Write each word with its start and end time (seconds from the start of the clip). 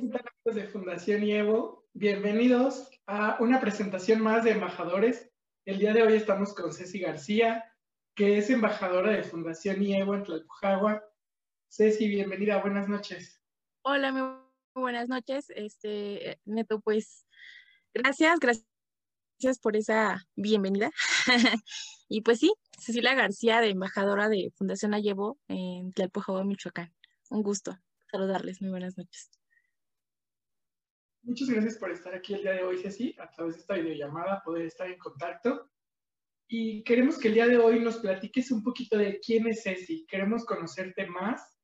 de 0.00 0.68
Fundación 0.68 1.22
IEVO? 1.22 1.86
Bienvenidos 1.94 2.90
a 3.06 3.38
una 3.40 3.60
presentación 3.60 4.20
más 4.20 4.44
de 4.44 4.50
embajadores. 4.50 5.30
El 5.64 5.78
día 5.78 5.94
de 5.94 6.02
hoy 6.02 6.14
estamos 6.14 6.54
con 6.54 6.72
Ceci 6.74 6.98
García, 6.98 7.64
que 8.14 8.36
es 8.36 8.50
embajadora 8.50 9.12
de 9.12 9.22
Fundación 9.22 9.82
IEVO 9.82 10.14
en 10.14 10.24
Tlalpujagua. 10.24 11.02
Ceci, 11.68 12.08
bienvenida, 12.08 12.60
buenas 12.60 12.88
noches. 12.88 13.40
Hola, 13.82 14.12
muy 14.12 14.82
buenas 14.82 15.08
noches. 15.08 15.46
Este, 15.48 16.38
Neto, 16.44 16.80
pues 16.80 17.26
gracias, 17.94 18.38
gracias 18.38 19.58
por 19.62 19.76
esa 19.76 20.26
bienvenida. 20.34 20.90
y 22.08 22.20
pues 22.20 22.40
sí, 22.40 22.52
Cecilia 22.78 23.14
García, 23.14 23.62
de 23.62 23.70
embajadora 23.70 24.28
de 24.28 24.52
Fundación 24.56 24.92
IEVO 24.92 25.38
en 25.48 25.94
Tlalpujagua, 25.94 26.44
Michoacán. 26.44 26.92
Un 27.30 27.42
gusto 27.42 27.78
saludarles, 28.10 28.60
muy 28.62 28.70
buenas 28.70 28.96
noches. 28.96 29.30
Muchas 31.26 31.48
gracias 31.48 31.76
por 31.76 31.90
estar 31.90 32.14
aquí 32.14 32.34
el 32.34 32.42
día 32.42 32.52
de 32.52 32.62
hoy, 32.62 32.78
Ceci, 32.80 33.12
a 33.18 33.28
través 33.28 33.56
de 33.56 33.60
esta 33.62 33.74
videollamada, 33.74 34.44
poder 34.44 34.66
estar 34.66 34.88
en 34.88 34.96
contacto. 34.96 35.68
Y 36.46 36.84
queremos 36.84 37.18
que 37.18 37.26
el 37.26 37.34
día 37.34 37.48
de 37.48 37.58
hoy 37.58 37.80
nos 37.80 37.96
platiques 37.96 38.52
un 38.52 38.62
poquito 38.62 38.96
de 38.96 39.18
quién 39.18 39.48
es 39.48 39.64
Ceci. 39.64 40.06
Queremos 40.06 40.44
conocerte 40.44 41.04
más, 41.08 41.58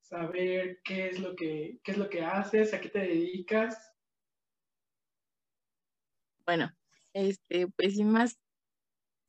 saber 0.00 0.80
qué 0.82 1.10
es 1.10 1.20
lo 1.20 1.36
que, 1.36 1.78
qué 1.84 1.92
es 1.92 1.96
lo 1.96 2.10
que 2.10 2.24
haces, 2.24 2.74
a 2.74 2.80
qué 2.80 2.88
te 2.88 2.98
dedicas. 2.98 3.78
Bueno, 6.44 6.72
este, 7.12 7.68
pues 7.68 7.94
sin 7.94 8.10
más 8.10 8.36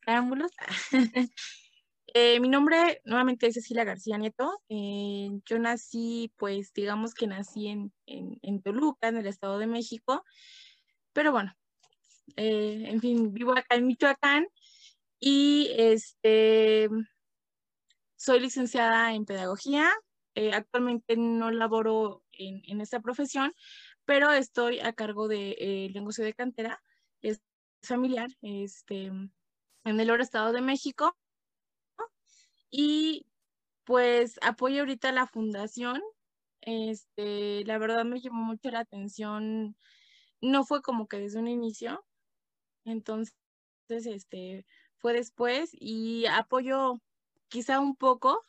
preámbulos. 0.01 0.51
Eh, 2.17 2.39
mi 2.39 2.47
nombre 2.47 3.02
nuevamente 3.03 3.47
es 3.47 3.55
Cecilia 3.55 3.83
García 3.83 4.17
Nieto. 4.17 4.61
Eh, 4.69 5.31
yo 5.45 5.59
nací, 5.59 6.31
pues 6.38 6.72
digamos 6.72 7.13
que 7.13 7.27
nací 7.27 7.67
en, 7.67 7.91
en, 8.05 8.61
Toluca, 8.61 9.09
en 9.09 9.17
el 9.17 9.27
Estado 9.27 9.59
de 9.59 9.67
México, 9.67 10.23
pero 11.11 11.33
bueno, 11.33 11.53
eh, 12.38 12.85
en 12.88 13.02
fin, 13.02 13.33
vivo 13.33 13.52
acá 13.52 13.75
en 13.75 13.88
Michoacán 13.88 14.47
y 15.19 15.72
este, 15.77 16.88
soy 18.16 18.39
licenciada 18.39 19.13
en 19.13 19.25
pedagogía. 19.25 19.91
actualmente 20.53 21.17
no 21.17 21.52
laboro 21.52 22.23
en, 22.31 22.61
en 22.66 22.79
esta 22.79 23.02
profesión, 23.02 23.53
pero 24.05 24.31
estoy 24.31 24.79
a 24.79 24.94
cargo 24.94 25.27
del 25.27 25.57
de, 25.57 25.91
negocio 25.94 26.23
de 26.23 26.33
cantera, 26.33 26.81
es 27.22 27.41
familiar, 27.83 28.29
este, 28.41 29.07
en 29.07 30.00
el 30.00 30.09
Estado 30.22 30.53
de 30.53 30.61
México 30.61 31.13
y 32.71 33.25
pues 33.85 34.39
apoyo 34.41 34.81
ahorita 34.81 35.11
la 35.11 35.27
fundación. 35.27 36.02
Este, 36.61 37.63
la 37.66 37.77
verdad 37.77 38.05
me 38.05 38.19
llamó 38.22 38.44
mucho 38.44 38.72
la 38.72 38.80
atención. 38.81 39.77
No 40.41 40.66
fue 40.66 40.81
como 40.81 41.07
que 41.07 41.19
desde 41.19 41.39
un 41.39 41.47
inicio. 41.47 42.05
Entonces, 42.85 43.35
este, 43.89 44.66
fue 44.97 45.13
después 45.13 45.72
y 45.73 46.25
apoyo 46.27 47.02
quizá 47.49 47.80
un 47.80 47.95
poco, 47.95 48.45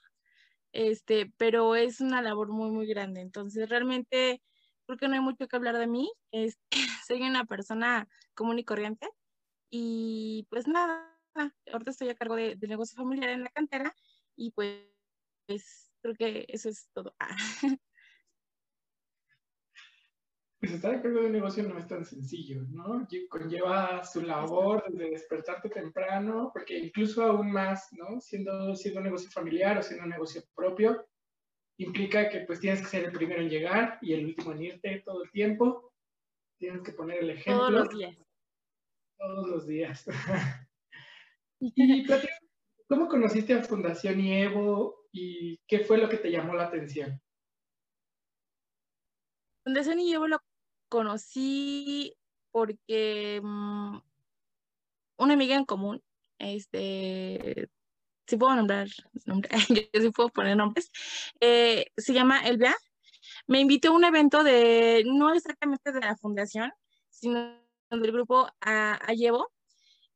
este, 0.72 1.32
pero 1.38 1.76
es 1.76 2.00
una 2.00 2.22
labor 2.22 2.48
muy, 2.50 2.70
muy 2.70 2.86
grande. 2.86 3.20
Entonces, 3.20 3.68
realmente 3.68 4.42
creo 4.86 4.98
que 4.98 5.08
no 5.08 5.14
hay 5.14 5.20
mucho 5.20 5.48
que 5.48 5.56
hablar 5.56 5.78
de 5.78 5.86
mí. 5.86 6.10
Este, 6.32 6.58
soy 7.08 7.22
una 7.22 7.44
persona 7.46 8.08
común 8.34 8.58
y 8.58 8.64
corriente. 8.64 9.08
Y 9.70 10.46
pues 10.50 10.68
nada, 10.68 11.18
ahorita 11.72 11.90
estoy 11.90 12.08
a 12.10 12.14
cargo 12.14 12.36
de, 12.36 12.56
de 12.56 12.68
negocio 12.68 12.96
familiar 12.96 13.30
en 13.30 13.44
la 13.44 13.50
cantera 13.50 13.94
y 14.36 14.50
pues, 14.52 15.92
creo 16.02 16.14
que 16.14 16.44
eso 16.48 16.68
es 16.68 16.88
todo. 16.92 17.14
Ah. 17.18 17.36
Pues 20.58 20.72
estar 20.72 20.94
a 20.94 21.02
cargo 21.02 21.20
de 21.20 21.26
un 21.26 21.32
negocio 21.32 21.62
no 21.64 21.78
es 21.78 21.86
tan 21.86 22.04
sencillo, 22.04 22.62
¿no? 22.70 23.06
Conlleva 23.28 24.02
su 24.02 24.22
labor 24.22 24.84
desde 24.88 25.10
despertarte 25.10 25.68
temprano, 25.68 26.50
porque 26.52 26.78
incluso 26.78 27.22
aún 27.24 27.52
más, 27.52 27.88
¿no? 27.92 28.18
Siendo, 28.20 28.74
siendo 28.74 29.00
un 29.00 29.04
negocio 29.04 29.30
familiar 29.30 29.76
o 29.76 29.82
siendo 29.82 30.04
un 30.04 30.10
negocio 30.10 30.42
propio, 30.54 31.06
implica 31.78 32.30
que 32.30 32.40
pues 32.40 32.58
tienes 32.58 32.80
que 32.80 32.88
ser 32.88 33.04
el 33.04 33.12
primero 33.12 33.42
en 33.42 33.50
llegar 33.50 33.98
y 34.00 34.14
el 34.14 34.24
último 34.24 34.52
en 34.52 34.62
irte 34.62 35.02
todo 35.04 35.24
el 35.24 35.30
tiempo. 35.30 35.92
Tienes 36.58 36.82
que 36.82 36.92
poner 36.92 37.18
el 37.18 37.30
ejemplo. 37.30 37.58
Todos 37.58 37.72
los 37.72 37.88
días. 37.90 38.16
Todos 39.18 39.48
los 39.48 39.66
días. 39.66 40.06
y 41.60 42.06
¿Cómo 42.88 43.08
conociste 43.08 43.52
a 43.52 43.62
Fundación 43.64 44.20
IEVO 44.20 45.08
y 45.10 45.58
qué 45.66 45.80
fue 45.80 45.98
lo 45.98 46.08
que 46.08 46.18
te 46.18 46.30
llamó 46.30 46.54
la 46.54 46.64
atención? 46.64 47.20
Fundación 49.64 49.98
IEVO 49.98 50.28
lo 50.28 50.38
conocí 50.88 52.16
porque 52.52 53.40
mm, 53.42 53.98
una 55.18 55.34
amiga 55.34 55.56
en 55.56 55.64
común, 55.64 56.00
este, 56.38 57.68
si 58.28 58.36
puedo 58.36 58.54
nombrar 58.54 58.88
nombre, 59.24 59.50
yo 59.92 60.00
sí 60.00 60.10
puedo 60.10 60.28
poner 60.28 60.56
nombres, 60.56 60.90
eh, 61.40 61.86
se 61.96 62.14
llama 62.14 62.46
Elvia, 62.46 62.76
me 63.48 63.58
invitó 63.58 63.88
a 63.88 63.96
un 63.96 64.04
evento 64.04 64.44
de, 64.44 65.02
no 65.06 65.34
exactamente 65.34 65.90
de 65.90 66.00
la 66.00 66.16
fundación, 66.16 66.72
sino 67.10 67.60
del 67.90 68.12
grupo 68.12 68.48
a, 68.60 68.94
a 68.94 69.12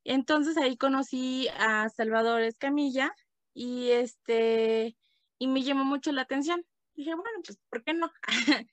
entonces 0.05 0.57
ahí 0.57 0.77
conocí 0.77 1.49
a 1.59 1.89
Salvador 1.89 2.43
Escamilla 2.43 3.15
y 3.55 3.91
este 3.91 4.97
y 5.39 5.49
me 5.49 5.63
llamó 5.63 5.85
mucho 5.85 6.13
la 6.13 6.23
atención. 6.23 6.65
Dije, 6.95 7.15
bueno, 7.15 7.41
pues 7.45 7.59
¿por 7.71 7.83
qué 7.83 7.95
no? 7.95 8.11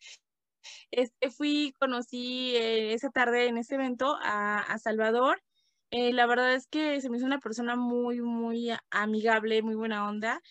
este 0.92 1.30
fui, 1.32 1.74
conocí 1.80 2.56
eh, 2.56 2.94
esa 2.94 3.10
tarde 3.10 3.48
en 3.48 3.58
ese 3.58 3.76
evento 3.76 4.18
a, 4.22 4.78
Salvador. 4.80 5.42
Eh, 5.92 6.12
la 6.14 6.26
verdad 6.26 6.54
es 6.54 6.68
que 6.68 7.00
se 7.02 7.10
me 7.10 7.18
hizo 7.18 7.26
una 7.26 7.40
persona 7.40 7.76
muy, 7.78 8.22
muy 8.22 8.72
amigable, 8.92 9.62
muy 9.62 9.76
buena 9.76 10.08
onda. 10.08 10.42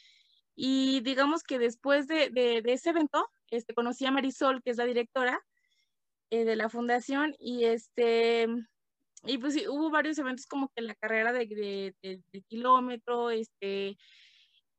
Y 0.54 1.00
digamos 1.00 1.42
que 1.42 1.58
después 1.58 2.06
de, 2.06 2.30
ese 2.64 2.90
evento, 2.90 3.28
este, 3.50 3.74
conocí 3.74 4.06
a 4.06 4.10
Marisol, 4.10 4.62
que 4.62 4.70
es 4.70 4.78
la 4.78 4.86
directora 4.86 5.38
eh, 6.30 6.44
de 6.44 6.56
la 6.56 6.70
fundación, 6.70 7.34
y 7.38 7.64
este 7.64 8.48
y 9.24 9.38
pues 9.38 9.54
sí, 9.54 9.66
hubo 9.68 9.90
varios 9.90 10.18
eventos 10.18 10.46
como 10.46 10.68
que 10.68 10.82
la 10.82 10.94
carrera 10.94 11.32
de, 11.32 11.94
de, 12.02 12.42
kilómetro, 12.48 13.30
este, 13.30 13.96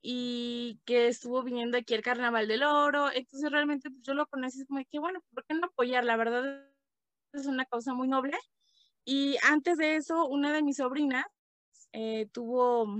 y 0.01 0.79
que 0.85 1.07
estuvo 1.07 1.43
viniendo 1.43 1.77
aquí 1.77 1.93
el 1.93 2.01
Carnaval 2.01 2.47
del 2.47 2.63
Oro, 2.63 3.11
entonces 3.11 3.51
realmente 3.51 3.89
pues, 3.89 4.03
yo 4.03 4.13
lo 4.13 4.27
conocí 4.27 4.65
como 4.65 4.81
que, 4.89 4.99
bueno, 4.99 5.19
¿por 5.33 5.45
qué 5.45 5.53
no 5.53 5.67
apoyar? 5.67 6.05
La 6.05 6.17
verdad 6.17 6.69
es 7.33 7.45
una 7.45 7.65
causa 7.65 7.93
muy 7.93 8.07
noble. 8.07 8.37
Y 9.05 9.37
antes 9.43 9.77
de 9.77 9.95
eso, 9.95 10.25
una 10.27 10.53
de 10.53 10.61
mis 10.63 10.77
sobrinas 10.77 11.25
eh, 11.93 12.27
tuvo 12.31 12.97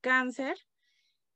cáncer 0.00 0.56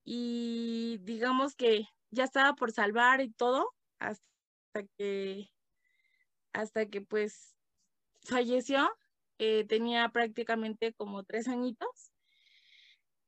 y 0.05 0.99
digamos 1.03 1.55
que 1.55 1.87
ya 2.11 2.25
estaba 2.25 2.55
por 2.55 2.73
salvar 2.73 3.21
y 3.21 3.31
todo 3.33 3.73
hasta 3.99 4.83
que 4.97 5.51
hasta 6.53 6.87
que 6.87 7.01
pues 7.01 7.57
falleció 8.25 8.91
eh, 9.41 9.65
tenía 9.65 10.07
prácticamente 10.11 10.93
como 10.93 11.25
tres 11.25 11.49
añitos 11.49 12.13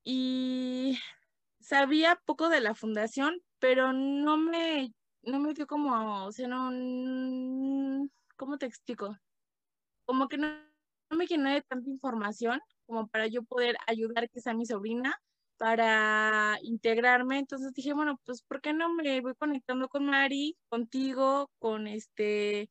y 0.05 0.99
sabía 1.59 2.21
poco 2.27 2.51
de 2.51 2.61
la 2.61 2.75
fundación, 2.75 3.41
pero 3.59 3.95
no 3.95 4.37
me, 4.37 4.93
no 5.23 5.41
me 5.41 5.55
dio 5.55 5.67
como, 5.67 6.27
o 6.27 6.33
sea, 6.33 6.49
no, 6.49 8.07
¿cómo 8.37 8.59
te 8.59 8.67
explico? 8.67 9.17
Como 10.05 10.29
que 10.29 10.37
no, 10.37 10.49
me 11.17 11.27
llené 11.27 11.55
de 11.55 11.63
tanta 11.63 11.89
información 11.89 12.61
como 12.85 13.09
para 13.09 13.27
yo 13.27 13.43
poder 13.45 13.77
ayudar 13.87 14.29
que 14.29 14.41
sea 14.43 14.53
mi 14.53 14.67
sobrina 14.67 15.19
para 15.57 16.59
integrarme. 16.63 17.39
Entonces 17.39 17.73
dije, 17.73 17.95
bueno, 17.95 18.21
pues 18.27 18.43
¿por 18.43 18.61
qué 18.61 18.75
no 18.75 18.93
me 18.93 19.23
voy 19.23 19.35
conectando 19.37 19.89
con 19.89 20.05
Mari, 20.05 20.59
contigo, 20.69 21.51
con 21.59 21.87
este, 21.87 22.71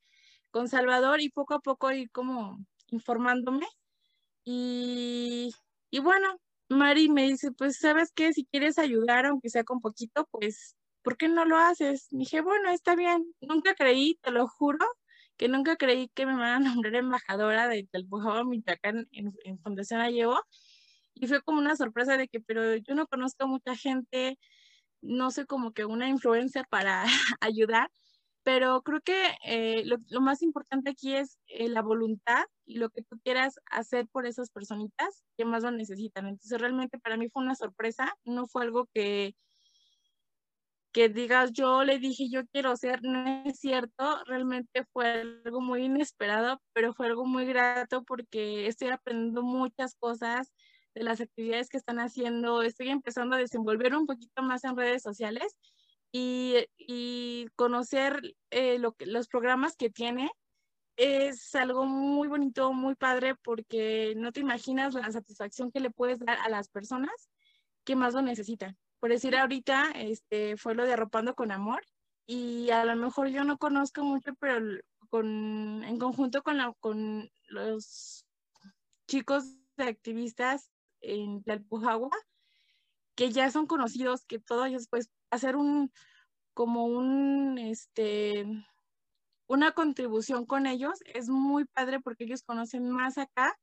con 0.52 0.68
Salvador 0.68 1.22
y 1.22 1.30
poco 1.30 1.56
a 1.56 1.60
poco 1.60 1.92
ir 1.92 2.12
como 2.12 2.60
informándome. 2.92 3.68
Y, 4.46 5.52
y 5.92 6.00
bueno, 6.00 6.40
Mari 6.70 7.10
me 7.10 7.24
dice, 7.24 7.52
pues, 7.52 7.78
¿sabes 7.78 8.12
qué? 8.16 8.34
Si 8.34 8.46
quieres 8.46 8.80
ayudar, 8.80 9.26
aunque 9.26 9.50
sea 9.50 9.64
con 9.64 9.82
poquito, 9.82 10.28
pues, 10.32 10.76
¿por 11.04 11.18
qué 11.18 11.28
no 11.28 11.46
lo 11.46 11.58
haces? 11.58 12.08
dije, 12.12 12.42
bueno, 12.42 12.70
está 12.72 12.96
bien. 12.96 13.34
Nunca 13.42 13.76
creí, 13.76 14.16
te 14.22 14.32
lo 14.32 14.48
juro, 14.48 14.86
que 15.38 15.48
nunca 15.48 15.76
creí 15.76 16.10
que 16.10 16.26
me 16.26 16.36
van 16.36 16.68
a 16.68 16.76
nombrar 16.86 16.96
embajadora 16.96 17.68
de 17.68 17.88
Telpujaba, 17.92 18.44
Michoacán, 18.44 19.08
en, 19.12 19.34
en 19.44 19.60
Fundación 19.60 20.02
Allevo. 20.02 20.40
Y 21.14 21.28
fue 21.28 21.42
como 21.42 21.60
una 21.60 21.76
sorpresa 21.76 22.18
de 22.18 22.28
que, 22.28 22.40
pero 22.42 22.76
yo 22.78 22.96
no 22.96 23.08
conozco 23.08 23.44
a 23.46 23.48
mucha 23.48 23.76
gente, 23.76 24.40
no 25.02 25.32
sé 25.32 25.46
como 25.46 25.74
que 25.74 25.86
una 25.86 26.10
influencia 26.10 26.64
para 26.70 27.04
ayudar, 27.42 27.92
pero 28.44 28.82
creo 28.82 29.02
que 29.02 29.36
eh, 29.46 29.84
lo, 29.86 30.22
más 30.22 30.42
importante 30.42 30.92
aquí 30.92 31.14
es 31.16 31.38
eh, 31.48 31.70
la 31.70 31.82
voluntad 31.82 32.46
y 32.66 32.78
lo 32.78 32.90
que 32.90 33.04
tú 33.04 33.20
quieras 33.24 33.60
hacer 33.70 34.08
por 34.08 34.26
esas 34.26 34.50
personitas 34.50 35.24
que 35.38 35.46
más 35.46 35.64
lo 35.64 35.72
necesitan. 35.72 36.28
Entonces 36.28 36.60
realmente 36.60 37.00
para 37.00 37.18
mí 37.18 37.30
fue 37.30 37.44
una 37.44 37.56
sorpresa, 37.56 38.14
no 38.24 38.48
fue 38.48 38.64
algo 38.64 38.88
que, 38.94 39.36
que 40.92 41.10
digas, 41.10 41.52
yo 41.54 41.84
le 41.84 42.00
dije, 42.00 42.30
yo 42.30 42.46
quiero 42.48 42.76
ser, 42.76 43.02
no 43.04 43.44
es 43.46 43.60
cierto, 43.60 44.24
realmente 44.26 44.86
fue 44.92 45.22
algo 45.46 45.62
muy 45.62 45.86
inesperado, 45.86 46.62
pero 46.74 46.94
fue 46.94 47.08
algo 47.08 47.26
muy 47.26 47.46
grato 47.46 48.04
porque 48.04 48.68
estoy 48.68 48.90
aprendiendo 48.90 49.44
muchas 49.44 49.96
cosas 49.96 50.52
de 50.96 51.04
las 51.04 51.22
actividades 51.22 51.70
que 51.70 51.78
están 51.78 52.00
haciendo, 52.00 52.64
estoy 52.64 52.90
empezando 52.90 53.36
a 53.36 53.40
desenvolver 53.40 53.96
un 53.96 54.08
poquito 54.08 54.42
más 54.42 54.64
en 54.66 54.76
redes 54.76 55.04
sociales 55.04 55.56
y, 56.12 56.66
y 56.78 57.48
conocer 57.56 58.22
eh, 58.50 58.80
lo 58.80 58.94
que, 58.94 59.06
los 59.06 59.28
programas 59.28 59.76
que 59.76 59.90
tiene 59.90 60.32
es 60.98 61.56
algo 61.56 61.86
muy 61.86 62.28
bonito, 62.28 62.74
muy 62.74 62.96
padre, 62.96 63.36
porque 63.36 64.14
no 64.18 64.32
te 64.32 64.42
imaginas 64.42 64.94
la 64.94 65.12
satisfacción 65.12 65.72
que 65.72 65.80
le 65.80 65.90
puedes 65.90 66.20
dar 66.20 66.38
a 66.40 66.50
las 66.50 66.70
personas 66.70 67.30
que 67.84 67.96
más 67.96 68.14
lo 68.14 68.22
necesitan. 68.22 68.78
Por 69.00 69.10
decir 69.10 69.36
ahorita, 69.36 69.92
este, 69.96 70.58
fue 70.58 70.76
lo 70.76 70.86
de 70.86 70.94
Arropando 70.94 71.34
con 71.34 71.52
Amor, 71.52 71.82
y 72.28 72.70
a 72.70 72.86
lo 72.86 72.96
mejor 72.96 73.30
yo 73.30 73.44
no 73.44 73.58
conozco 73.58 74.04
mucho, 74.04 74.34
pero 74.40 74.80
con, 75.10 75.84
en 75.84 75.98
conjunto 75.98 76.44
con, 76.44 76.58
la, 76.58 76.74
con 76.80 77.30
los 77.48 78.26
chicos 79.08 79.44
de 79.78 79.86
activistas 79.86 80.70
en 81.02 81.44
Tlalpujagua, 81.44 82.12
que 83.16 83.32
ya 83.32 83.50
son 83.50 83.66
conocidos, 83.66 84.26
que 84.26 84.40
todos 84.40 84.68
ellos, 84.68 84.88
pues, 84.90 85.10
hacer 85.32 85.56
un, 85.56 85.92
como 86.54 86.86
un, 86.86 87.58
este, 87.58 88.46
una 89.48 89.72
contribución 89.72 90.46
con 90.46 90.68
ellos 90.68 91.00
es 91.14 91.30
muy 91.30 91.66
padre 91.66 92.00
porque 92.00 92.26
ellos 92.26 92.44
conocen 92.44 92.90
más 92.90 93.18
acá 93.18 93.58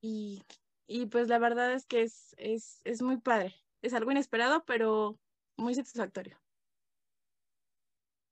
y, 0.00 0.44
pues 1.10 1.28
la 1.28 1.38
verdad 1.38 1.72
es 1.72 1.84
que 1.86 2.02
es, 2.02 2.34
es, 2.38 3.02
muy 3.02 3.16
padre. 3.16 3.56
Es 3.82 3.92
algo 3.92 4.12
inesperado, 4.12 4.64
pero 4.64 5.18
muy 5.56 5.74
satisfactorio. 5.74 6.38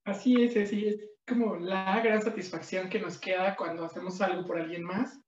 Así 0.05 0.41
es, 0.43 0.57
así 0.57 0.87
es 0.87 1.01
como 1.27 1.57
la 1.57 2.01
gran 2.01 2.23
satisfacción 2.23 2.89
que 2.89 3.01
nos 3.01 3.19
queda 3.19 3.57
cuando 3.57 3.85
hacemos 3.85 4.21
algo 4.21 4.47
por 4.47 4.61
alguien 4.61 4.85
más, 4.85 5.19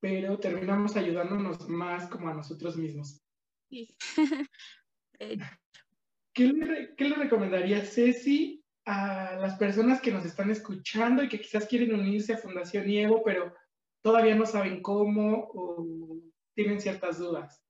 pero 0.00 0.38
terminamos 0.40 0.96
ayudándonos 0.96 1.68
más 1.68 2.08
como 2.08 2.28
a 2.28 2.34
nosotros 2.34 2.76
mismos. 2.76 3.22
Sí. 3.68 3.96
¿Qué, 6.34 6.48
le, 6.48 6.94
¿Qué 6.96 7.08
le 7.08 7.14
recomendaría 7.14 7.84
Ceci 7.84 8.64
a 8.84 9.36
las 9.36 9.56
personas 9.56 10.00
que 10.00 10.12
nos 10.12 10.26
están 10.26 10.50
escuchando 10.50 11.22
y 11.22 11.28
que 11.28 11.40
quizás 11.40 11.66
quieren 11.66 11.94
unirse 11.94 12.34
a 12.34 12.38
Fundación 12.38 12.86
Niego, 12.86 13.22
pero 13.24 13.54
todavía 14.02 14.34
no 14.34 14.44
saben 14.44 14.82
cómo 14.82 15.48
o 15.54 16.20
tienen 16.54 16.80
ciertas 16.80 17.18
dudas? 17.18 17.64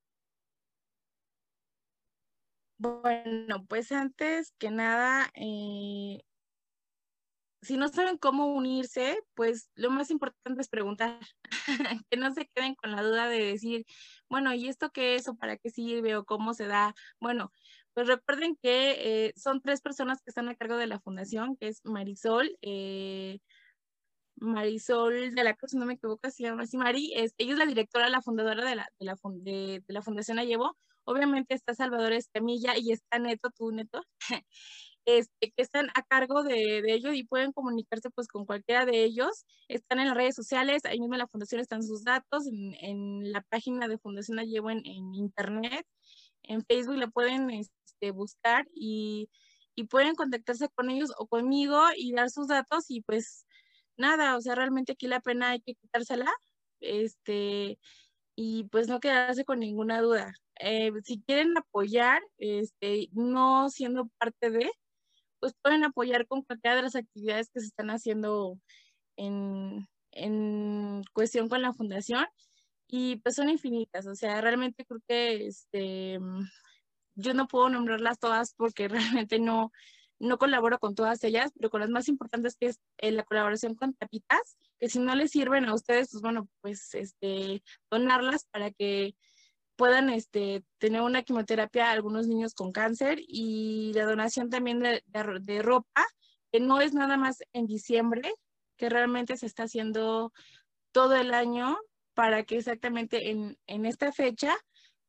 Bueno, 2.78 3.64
pues 3.68 3.92
antes 3.92 4.52
que 4.58 4.70
nada, 4.70 5.30
eh, 5.34 6.18
si 7.62 7.76
no 7.76 7.88
saben 7.88 8.18
cómo 8.18 8.54
unirse, 8.54 9.18
pues 9.34 9.70
lo 9.74 9.90
más 9.90 10.10
importante 10.10 10.60
es 10.60 10.68
preguntar, 10.68 11.18
que 12.10 12.16
no 12.16 12.32
se 12.32 12.46
queden 12.48 12.74
con 12.74 12.92
la 12.92 13.02
duda 13.02 13.28
de 13.28 13.44
decir, 13.44 13.86
bueno, 14.28 14.52
¿y 14.54 14.68
esto 14.68 14.90
qué 14.90 15.14
es 15.14 15.28
o 15.28 15.36
para 15.36 15.56
qué 15.56 15.70
sirve 15.70 16.16
o 16.16 16.24
cómo 16.24 16.52
se 16.52 16.66
da? 16.66 16.94
Bueno, 17.20 17.52
pues 17.94 18.08
recuerden 18.08 18.56
que 18.60 19.26
eh, 19.28 19.32
son 19.36 19.60
tres 19.62 19.80
personas 19.80 20.20
que 20.22 20.30
están 20.30 20.48
a 20.48 20.56
cargo 20.56 20.76
de 20.76 20.88
la 20.88 21.00
fundación, 21.00 21.56
que 21.56 21.68
es 21.68 21.80
Marisol, 21.84 22.58
eh, 22.62 23.38
Marisol 24.36 25.34
de 25.34 25.44
la 25.44 25.54
Cruz, 25.54 25.72
si 25.72 25.78
no 25.78 25.86
me 25.86 25.94
equivoco, 25.94 26.28
se 26.30 26.42
llama 26.42 26.64
así 26.64 26.76
Mari, 26.76 27.12
es, 27.14 27.34
ella 27.38 27.52
es 27.52 27.58
la 27.58 27.66
directora, 27.66 28.08
la 28.08 28.22
fundadora 28.22 28.64
de 28.68 28.76
la, 28.76 28.88
de 28.98 29.06
la, 29.06 29.16
de, 29.34 29.82
la 29.88 30.02
Fundación 30.02 30.38
Allevo. 30.38 30.76
Obviamente 31.04 31.54
está 31.54 31.74
Salvador 31.74 32.12
Escamilla 32.12 32.76
y 32.76 32.92
está 32.92 33.18
Neto, 33.18 33.50
tú 33.56 33.70
Neto, 33.70 34.02
este, 35.04 35.52
que 35.56 35.62
están 35.62 35.88
a 35.94 36.02
cargo 36.02 36.42
de, 36.42 36.82
de 36.82 36.94
ello 36.94 37.12
y 37.12 37.24
pueden 37.24 37.52
comunicarse 37.52 38.10
pues 38.10 38.26
con 38.28 38.46
cualquiera 38.46 38.86
de 38.86 39.04
ellos. 39.04 39.44
Están 39.68 40.00
en 40.00 40.08
las 40.08 40.16
redes 40.16 40.34
sociales, 40.34 40.84
ahí 40.84 40.98
mismo 40.98 41.14
en 41.14 41.20
la 41.20 41.28
fundación 41.28 41.60
están 41.60 41.82
sus 41.84 42.04
datos, 42.04 42.46
en, 42.48 42.74
en 42.80 43.32
la 43.32 43.42
página 43.42 43.86
de 43.88 43.98
Fundación 43.98 44.38
Allevo 44.40 44.70
en, 44.70 44.78
en 44.84 45.14
internet 45.14 45.86
en 46.44 46.62
Facebook 46.64 46.96
le 46.96 47.08
pueden 47.08 47.50
buscar 48.12 48.66
y, 48.74 49.28
pueden 49.90 50.14
contactarse 50.14 50.68
con 50.68 50.88
ellos 50.88 51.12
o 51.18 51.26
conmigo 51.26 51.82
y 51.96 52.12
dar 52.12 52.30
sus 52.30 52.46
datos 52.46 52.84
y 52.90 53.00
pues 53.02 53.44
nada, 53.96 54.36
o 54.36 54.40
sea, 54.40 54.54
realmente 54.54 54.92
aquí 54.92 55.08
la 55.08 55.20
pena 55.20 55.50
hay 55.50 55.60
que 55.60 55.74
quitársela, 55.74 56.32
este, 56.80 57.78
y 58.36 58.64
pues 58.64 58.88
no 58.88 59.00
quedarse 59.00 59.44
con 59.44 59.60
ninguna 59.60 60.00
duda. 60.00 60.34
Eh, 60.60 60.92
si 61.04 61.20
quieren 61.22 61.56
apoyar, 61.58 62.22
este, 62.38 63.08
no 63.12 63.68
siendo 63.70 64.08
parte 64.18 64.50
de, 64.50 64.70
pues 65.40 65.54
pueden 65.62 65.84
apoyar 65.84 66.26
con 66.26 66.42
cualquiera 66.42 66.76
de 66.76 66.82
las 66.82 66.96
actividades 66.96 67.50
que 67.50 67.60
se 67.60 67.66
están 67.66 67.90
haciendo 67.90 68.58
en, 69.16 69.88
en 70.12 71.02
cuestión 71.12 71.48
con 71.48 71.62
la 71.62 71.72
fundación 71.72 72.26
y 72.88 73.16
pues 73.16 73.34
son 73.34 73.48
infinitas, 73.48 74.06
o 74.06 74.14
sea, 74.14 74.40
realmente 74.40 74.84
creo 74.84 75.00
que 75.08 75.46
este, 75.46 76.18
yo 77.14 77.34
no 77.34 77.46
puedo 77.48 77.68
nombrarlas 77.68 78.18
todas 78.18 78.54
porque 78.54 78.88
realmente 79.22 79.38
no, 79.38 79.72
no 80.18 80.38
colaboro 80.38 80.78
con 80.78 80.94
todas 80.94 81.22
ellas, 81.24 81.52
pero 81.54 81.70
con 81.70 81.80
las 81.80 81.90
más 81.90 82.08
importantes 82.08 82.56
que 82.56 82.66
es 82.66 82.80
eh, 82.98 83.12
la 83.12 83.24
colaboración 83.24 83.74
con 83.74 83.94
Tapitas, 83.94 84.56
que 84.78 84.88
si 84.88 84.98
no 84.98 85.14
les 85.14 85.30
sirven 85.30 85.66
a 85.66 85.74
ustedes, 85.74 86.10
pues 86.10 86.22
bueno, 86.22 86.48
pues 86.60 86.94
este, 86.94 87.62
donarlas 87.90 88.46
para 88.50 88.70
que 88.70 89.14
puedan 89.76 90.08
este, 90.10 90.64
tener 90.78 91.02
una 91.02 91.22
quimioterapia 91.22 91.88
a 91.88 91.92
algunos 91.92 92.28
niños 92.28 92.54
con 92.54 92.72
cáncer 92.72 93.18
y 93.20 93.92
la 93.94 94.04
donación 94.04 94.50
también 94.50 94.78
de, 94.80 95.02
de 95.06 95.62
ropa, 95.62 96.06
que 96.52 96.60
no 96.60 96.80
es 96.80 96.94
nada 96.94 97.16
más 97.16 97.38
en 97.52 97.66
diciembre, 97.66 98.32
que 98.76 98.88
realmente 98.88 99.36
se 99.36 99.46
está 99.46 99.64
haciendo 99.64 100.32
todo 100.92 101.16
el 101.16 101.34
año 101.34 101.76
para 102.14 102.44
que 102.44 102.58
exactamente 102.58 103.30
en, 103.30 103.58
en 103.66 103.86
esta 103.86 104.12
fecha 104.12 104.56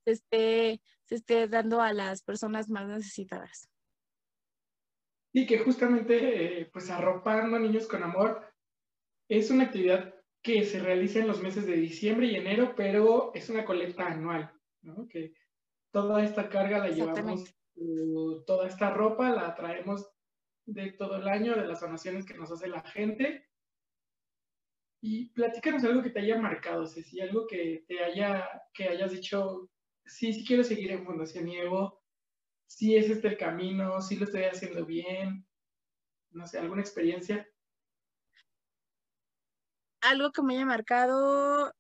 se 0.04 0.12
esté, 0.12 0.82
se 1.06 1.16
esté 1.16 1.48
dando 1.48 1.82
a 1.82 1.94
las 1.94 2.22
personas 2.22 2.70
más 2.70 2.88
necesitadas. 2.88 3.70
Y 5.34 5.46
que 5.46 5.60
justamente, 5.60 6.62
eh, 6.62 6.70
pues 6.72 6.90
arropando 6.90 7.58
a 7.58 7.60
niños 7.60 7.88
con 7.88 8.04
amor 8.04 8.42
es 9.28 9.50
una 9.52 9.66
actividad 9.66 10.14
que 10.42 10.64
se 10.64 10.80
realiza 10.80 11.20
en 11.20 11.28
los 11.28 11.42
meses 11.42 11.66
de 11.66 11.76
diciembre 11.76 12.28
y 12.28 12.36
enero, 12.36 12.74
pero 12.76 13.34
es 13.34 13.50
una 13.50 13.66
colecta 13.66 14.08
anual, 14.08 14.54
¿no? 14.84 15.08
Que 15.08 15.34
toda 15.92 16.24
esta 16.24 16.50
carga 16.50 16.80
la 16.80 16.90
llevamos, 16.90 17.56
uh, 17.76 18.44
toda 18.46 18.68
esta 18.68 18.92
ropa 18.92 19.32
la 19.32 19.56
traemos 19.56 20.08
de 20.66 20.92
todo 20.94 21.18
el 21.18 21.28
año, 21.28 21.56
de 21.56 21.66
las 21.66 21.82
donaciones 21.82 22.26
que 22.26 22.36
nos 22.36 22.52
hace 22.52 22.68
la 22.68 22.82
gente, 22.82 23.48
y 25.08 25.30
platícanos 25.30 25.84
algo 25.84 26.02
que 26.02 26.10
te 26.10 26.20
haya 26.20 26.40
marcado, 26.40 26.88
Ceci, 26.88 27.22
algo 27.22 27.46
que 27.46 27.86
te 27.88 28.04
haya, 28.04 28.50
que 28.74 28.86
hayas 28.86 29.12
dicho, 29.12 29.70
sí, 30.06 30.34
sí 30.34 30.46
quiero 30.46 30.64
seguir 30.64 30.92
en 30.92 31.06
Fundación 31.06 31.48
Evo, 31.50 32.02
sí 32.68 32.96
es 32.96 33.10
este 33.10 33.30
el 33.30 33.38
camino, 33.38 34.02
sí 34.02 34.16
lo 34.16 34.26
estoy 34.26 34.44
haciendo 34.44 34.86
bien, 34.86 35.48
no 36.32 36.48
sé, 36.48 36.60
alguna 36.60 36.82
experiencia. 36.82 37.48
Algo 40.02 40.32
que 40.32 40.42
me 40.42 40.56
haya 40.56 40.66
marcado, 40.66 41.74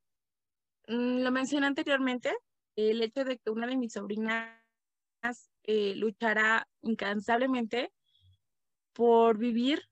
mm, 0.88 1.22
lo 1.22 1.32
mencioné 1.32 1.68
anteriormente, 1.68 2.34
el 2.76 3.02
hecho 3.02 3.24
de 3.24 3.38
que 3.38 3.50
una 3.50 3.68
de 3.68 3.78
mis 3.78 3.94
sobrinas 3.94 4.60
eh, 5.64 5.96
luchará 5.96 6.68
incansablemente 6.82 7.92
por 8.94 9.38
vivir. 9.38 9.84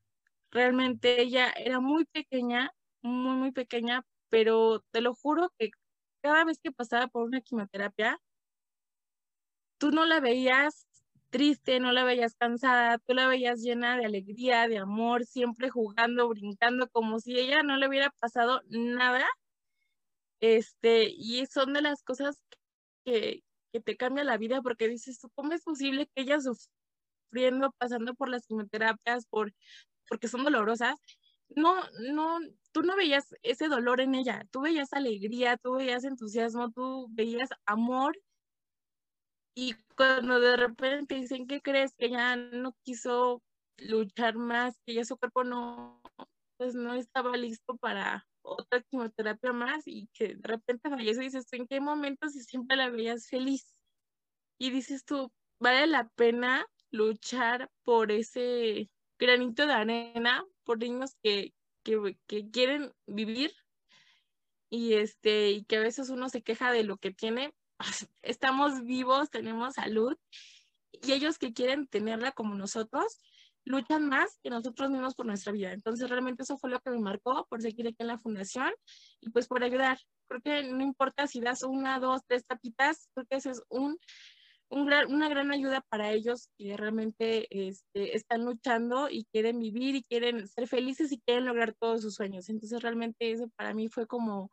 Realmente 0.52 1.22
ella 1.22 1.52
era 1.58 1.80
muy 1.80 2.06
pequeña 2.06 2.74
muy, 3.04 3.36
muy 3.36 3.52
pequeña, 3.52 4.06
pero 4.30 4.84
te 4.92 5.02
lo 5.02 5.14
juro 5.14 5.52
que 5.58 5.72
cada 6.24 6.46
vez 6.46 6.60
que 6.60 6.72
pasaba 6.72 7.08
por 7.08 7.26
una 7.26 7.42
quimioterapia, 7.42 8.20
tú 9.78 9.92
no 9.92 10.06
la 10.06 10.22
veías 10.22 10.88
triste, 11.30 11.80
no 11.80 11.92
la 11.92 12.06
veías 12.06 12.36
cansada, 12.36 13.00
tú 13.00 13.14
la 13.14 13.28
veías 13.28 13.62
llena 13.62 13.98
de 13.98 14.06
alegría, 14.06 14.68
de 14.70 14.78
amor, 14.78 15.26
siempre 15.26 15.70
jugando, 15.70 16.30
brincando, 16.30 16.88
como 16.90 17.20
si 17.20 17.38
ella 17.38 17.64
no 17.64 17.76
le 17.78 17.88
hubiera 17.90 18.12
pasado 18.12 18.62
nada. 18.70 19.28
Este, 20.40 21.10
y 21.10 21.46
son 21.48 21.74
de 21.74 21.82
las 21.82 22.04
cosas 22.04 22.42
que, 23.06 23.44
que 23.74 23.82
te 23.82 23.98
cambia 23.98 24.24
la 24.24 24.38
vida 24.38 24.62
porque 24.62 24.88
dices, 24.88 25.20
¿cómo 25.36 25.54
es 25.54 25.64
posible 25.64 26.08
que 26.16 26.22
ella 26.22 26.38
sufriendo, 26.40 27.74
pasando 27.78 28.14
por 28.16 28.30
las 28.30 28.46
quimioterapias, 28.48 29.26
por, 29.28 29.54
porque 30.08 30.28
son 30.28 30.44
dolorosas, 30.44 31.00
no, 31.50 31.76
no, 32.12 32.40
tú 32.72 32.82
no 32.84 32.96
veías 32.96 33.36
ese 33.44 33.68
dolor 33.68 34.02
en 34.02 34.16
ella, 34.16 34.46
tú 34.52 34.62
veías 34.62 34.94
alegría, 34.94 35.58
tú 35.58 35.74
veías 35.76 36.04
entusiasmo, 36.04 36.72
tú 36.72 37.08
veías 37.12 37.50
amor. 37.66 38.20
Y 39.56 39.76
cuando 39.96 40.40
de 40.40 40.58
repente 40.58 41.16
dicen 41.16 41.48
que 41.48 41.62
crees 41.62 41.94
que 41.96 42.08
ella 42.08 42.36
no 42.36 42.76
quiso 42.84 43.44
luchar 43.78 44.36
más, 44.36 44.80
que 44.86 44.96
ya 44.96 45.06
su 45.06 45.18
cuerpo 45.18 45.44
no, 45.44 46.02
pues 46.58 46.76
no 46.76 46.94
estaba 46.94 47.38
listo 47.38 47.78
para 47.78 48.28
otra 48.42 48.82
quimioterapia 48.82 49.54
más 49.54 49.84
y 49.86 50.10
que 50.14 50.36
de 50.36 50.48
repente 50.48 50.90
fallece, 50.90 51.22
dices 51.22 51.46
¿en 51.54 51.68
qué 51.68 51.80
momento 51.80 52.30
si 52.30 52.42
siempre 52.42 52.78
la 52.78 52.90
veías 52.90 53.28
feliz? 53.28 53.76
Y 54.60 54.72
dices 54.72 55.06
tú, 55.06 55.32
vale 55.60 55.88
la 55.88 56.10
pena 56.10 56.66
luchar 56.92 57.70
por 57.84 58.12
ese 58.12 58.90
granito 59.18 59.66
de 59.66 59.74
arena, 59.74 60.46
por 60.64 60.80
niños 60.80 61.16
que, 61.22 61.54
que, 61.84 62.18
que 62.28 62.50
quieren 62.50 62.94
vivir 63.06 63.54
y 64.70 64.94
este 64.94 65.52
y 65.52 65.66
que 65.66 65.78
a 65.78 65.82
veces 65.82 66.10
uno 66.10 66.30
se 66.30 66.42
queja 66.42 66.72
de 66.72 66.84
lo 66.84 66.98
que 66.98 67.12
tiene, 67.12 67.54
estamos 68.22 68.84
vivos, 68.84 69.30
tenemos 69.30 69.76
salud 69.76 70.18
y 70.92 71.12
ellos 71.12 71.38
que 71.38 71.54
quieren 71.54 71.88
tenerla 71.88 72.32
como 72.32 72.56
nosotros 72.56 73.20
luchan 73.66 74.08
más 74.10 74.40
que 74.44 74.50
nosotros 74.50 74.90
mismos 74.90 75.16
por 75.16 75.26
nuestra 75.26 75.52
vida. 75.52 75.72
Entonces 75.72 76.10
realmente 76.10 76.44
eso 76.44 76.58
fue 76.58 76.70
lo 76.70 76.80
que 76.80 76.90
me 76.90 77.00
marcó 77.00 77.46
por 77.50 77.62
seguir 77.62 77.88
aquí 77.88 77.98
en 78.00 78.08
la 78.08 78.18
fundación 78.18 78.72
y 79.22 79.30
pues 79.30 79.48
por 79.48 79.64
ayudar. 79.64 79.98
Creo 80.28 80.42
que 80.42 80.64
no 80.64 80.84
importa 80.84 81.28
si 81.28 81.40
das 81.40 81.64
una, 81.64 82.00
dos, 82.00 82.22
tres 82.28 82.46
tapitas, 82.46 83.10
creo 83.14 83.26
que 83.28 83.38
ese 83.38 83.52
es 83.52 83.64
un, 83.70 83.98
una 84.74 85.30
gran 85.30 85.52
ayuda 85.52 85.82
para 85.90 86.12
ellos 86.12 86.50
que 86.58 86.76
realmente 86.76 87.48
este, 87.50 88.16
están 88.16 88.44
luchando 88.46 89.10
y 89.10 89.26
quieren 89.26 89.60
vivir 89.60 89.96
y 89.96 90.04
quieren 90.04 90.48
ser 90.48 90.68
felices 90.68 91.12
y 91.12 91.20
quieren 91.20 91.46
lograr 91.46 91.74
todos 91.74 92.02
sus 92.02 92.16
sueños. 92.16 92.50
Entonces 92.50 92.82
realmente 92.82 93.32
eso 93.32 93.50
para 93.56 93.74
mí 93.74 93.90
fue 93.90 94.08
como 94.08 94.52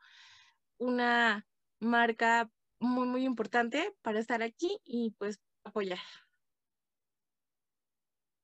una 0.79 1.47
marca 1.81 2.51
muy, 2.81 3.07
muy 3.07 3.25
importante 3.25 3.95
para 4.03 4.21
estar 4.21 4.43
aquí 4.43 4.79
y 4.85 5.15
pues 5.19 5.39
apoyar. 5.65 5.99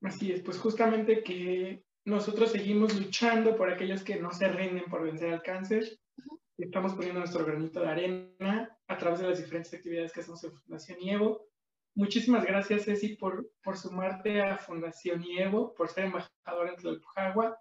Así 0.02 0.33
es, 0.33 0.42
pues 0.42 0.59
justamente 0.59 1.23
que 1.23 1.85
nosotros 2.04 2.52
seguimos 2.52 2.99
luchando 2.99 3.56
por 3.56 3.71
aquellos 3.71 4.02
que 4.04 4.16
no 4.16 4.30
se 4.30 4.49
rinden 4.49 4.85
por 4.85 5.02
vencer 5.02 5.33
al 5.33 5.42
cáncer. 5.42 5.99
Estamos 6.59 6.95
poniendo 6.95 7.21
nuestro 7.21 7.45
granito 7.45 7.80
de 7.80 7.88
arena 7.88 8.78
a 8.87 8.97
través 8.97 9.21
de 9.21 9.28
las 9.28 9.38
diferentes 9.38 9.75
actividades 9.75 10.12
que 10.12 10.21
hacemos 10.21 10.42
en 10.45 10.52
Fundación 10.52 11.00
IEVO. 11.00 11.47
Muchísimas 11.96 12.44
gracias, 12.44 12.84
Ceci, 12.84 13.16
por, 13.16 13.50
por 13.62 13.76
sumarte 13.76 14.42
a 14.42 14.58
Fundación 14.58 15.24
IEVO, 15.24 15.74
por 15.74 15.88
ser 15.88 16.04
embajadora 16.04 16.70
en 16.70 16.76
Tlalpujagua. 16.76 17.58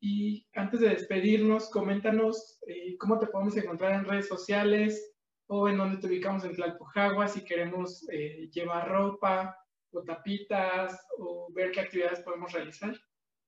Y 0.00 0.46
antes 0.52 0.80
de 0.80 0.90
despedirnos, 0.90 1.70
coméntanos 1.70 2.60
eh, 2.66 2.96
cómo 2.98 3.18
te 3.18 3.26
podemos 3.26 3.56
encontrar 3.56 3.92
en 3.92 4.04
redes 4.04 4.28
sociales 4.28 5.14
o 5.46 5.68
en 5.68 5.78
dónde 5.78 5.96
te 5.96 6.06
ubicamos 6.06 6.44
en 6.44 6.54
Tlalpujagua 6.54 7.26
si 7.26 7.42
queremos 7.42 8.06
eh, 8.10 8.50
llevar 8.52 8.88
ropa, 8.88 9.56
o 9.92 10.02
tapitas 10.02 10.98
o 11.18 11.50
ver 11.52 11.70
qué 11.72 11.80
actividades 11.80 12.20
podemos 12.20 12.52
realizar. 12.52 12.94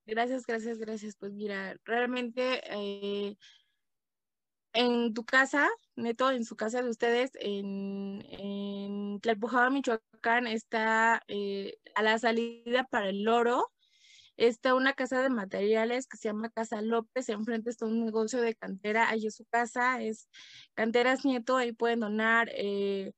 Gracias, 0.06 0.46
gracias, 0.46 0.78
gracias. 0.78 1.16
Pues 1.16 1.32
mira, 1.32 1.76
realmente 1.84 2.60
eh, 2.70 3.36
en 4.75 5.14
tu 5.14 5.25
casa, 5.25 5.69
neto, 5.97 6.31
en 6.31 6.45
su 6.45 6.57
casa 6.57 6.83
de 6.83 6.90
ustedes, 6.90 7.31
en, 7.37 8.25
en 8.28 9.21
Michoacán, 9.71 10.47
está 10.49 11.23
eh, 11.28 11.78
a 11.95 12.02
la 12.02 12.19
salida 12.19 12.85
para 12.85 13.09
el 13.09 13.23
loro. 13.23 13.71
Está 14.37 14.75
una 14.75 14.95
casa 14.95 15.23
de 15.23 15.31
materiales 15.31 16.09
que 16.09 16.16
se 16.16 16.28
llama 16.28 16.50
Casa 16.50 16.83
López, 16.83 17.28
enfrente 17.28 17.71
está 17.71 17.87
un 17.87 18.04
negocio 18.04 18.40
de 18.40 18.57
cantera, 18.57 19.09
ahí 19.09 19.26
es 19.26 19.37
su 19.37 19.45
casa, 19.45 20.02
es 20.02 20.28
Canteras 20.75 21.25
Nieto, 21.25 21.57
ahí 21.57 21.73
pueden 21.73 22.00
donar 22.00 22.50
eh, 22.52 23.12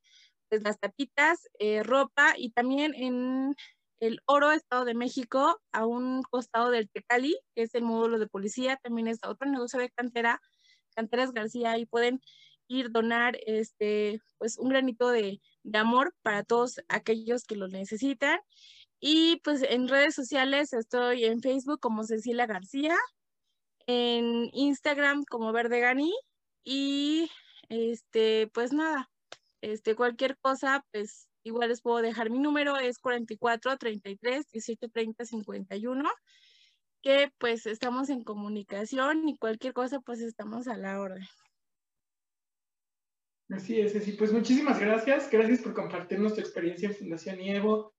pues, 0.50 0.62
las 0.62 0.78
tapitas, 0.78 1.48
eh, 1.58 1.82
ropa 1.82 2.34
y 2.36 2.50
también 2.50 2.92
en 2.94 3.54
el 3.98 4.20
Oro, 4.26 4.52
Estado 4.52 4.84
de 4.84 4.92
México, 4.92 5.58
a 5.72 5.86
un 5.86 6.22
costado 6.22 6.70
del 6.70 6.90
Tecali, 6.90 7.34
que 7.54 7.62
es 7.62 7.74
el 7.74 7.82
módulo 7.82 8.18
de 8.18 8.26
policía, 8.26 8.76
también 8.82 9.08
está 9.08 9.30
otro 9.30 9.48
negocio 9.50 9.78
de 9.78 9.88
cantera, 9.88 10.38
Canteras 10.96 11.32
García, 11.32 11.78
y 11.78 11.86
pueden 11.86 12.20
ir 12.68 12.90
donar 12.90 13.38
este, 13.46 14.20
pues 14.38 14.58
un 14.58 14.70
granito 14.70 15.10
de, 15.10 15.40
amor 15.74 16.14
para 16.22 16.42
todos 16.44 16.80
aquellos 16.88 17.44
que 17.44 17.56
lo 17.56 17.68
necesitan. 17.68 18.40
Y 19.00 19.40
pues 19.44 19.62
en 19.62 19.88
redes 19.88 20.14
sociales 20.14 20.72
estoy 20.72 21.24
en 21.24 21.42
Facebook 21.42 21.80
como 21.80 22.04
Cecilia 22.04 22.46
García, 22.46 22.96
en 23.86 24.48
Instagram 24.52 25.24
como 25.24 25.52
Verdegani 25.52 26.12
y 26.64 27.30
este, 27.68 28.48
pues 28.54 28.72
nada, 28.72 29.10
este, 29.60 29.94
cualquier 29.94 30.38
cosa, 30.38 30.84
pues 30.92 31.28
igual 31.42 31.68
les 31.68 31.82
puedo 31.82 31.98
dejar 31.98 32.30
mi 32.30 32.38
número, 32.38 32.76
es 32.76 32.98
44 32.98 33.76
33 33.76 34.46
18 34.50 34.88
30 34.88 35.24
51, 35.24 36.10
que 37.02 37.30
pues 37.38 37.66
estamos 37.66 38.10
en 38.10 38.24
comunicación 38.24 39.28
y 39.28 39.36
cualquier 39.36 39.72
cosa, 39.72 40.00
pues 40.00 40.20
estamos 40.20 40.68
a 40.68 40.76
la 40.76 41.00
orden. 41.00 41.24
Así 43.48 43.80
es, 43.80 43.94
así. 43.94 44.12
Pues 44.12 44.32
muchísimas 44.32 44.80
gracias. 44.80 45.30
Gracias 45.30 45.60
por 45.60 45.74
compartirnos 45.74 46.34
tu 46.34 46.40
experiencia 46.40 46.88
en 46.88 46.96
Fundación 46.96 47.40
Evo, 47.40 47.94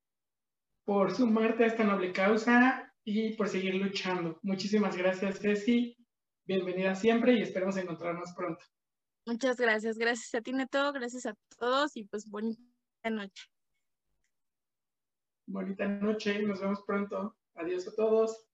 por 0.84 1.14
sumarte 1.14 1.64
a 1.64 1.68
esta 1.68 1.84
noble 1.84 2.12
causa 2.12 2.94
y 3.06 3.34
por 3.36 3.48
seguir 3.48 3.76
luchando. 3.76 4.40
Muchísimas 4.44 4.98
gracias, 4.98 5.40
Ceci. 5.40 5.96
Bienvenida 6.46 6.96
siempre 6.96 7.34
y 7.34 7.42
esperamos 7.42 7.78
encontrarnos 7.78 8.34
pronto. 8.36 8.64
Muchas 9.26 9.58
gracias. 9.58 9.98
Gracias 9.98 10.34
a 10.36 10.42
ti, 10.42 10.54
Neto. 10.54 10.92
Gracias 10.94 11.26
a 11.26 11.36
todos 11.58 11.96
y 11.96 12.04
pues 12.06 12.30
bonita 12.30 12.62
noche. 13.10 13.46
Bonita 15.46 15.88
noche. 15.88 16.40
Nos 16.44 16.62
vemos 16.62 16.82
pronto. 16.86 17.38
Adiós 17.56 17.88
a 17.88 17.96
todos. 17.96 18.47